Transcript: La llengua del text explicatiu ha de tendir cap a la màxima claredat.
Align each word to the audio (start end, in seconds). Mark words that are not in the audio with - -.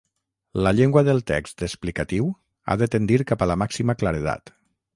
La 0.67 0.71
llengua 0.77 1.03
del 1.07 1.19
text 1.31 1.61
explicatiu 1.67 2.31
ha 2.75 2.79
de 2.85 2.89
tendir 2.97 3.21
cap 3.33 3.47
a 3.47 3.49
la 3.53 3.61
màxima 3.67 3.97
claredat. 4.01 4.55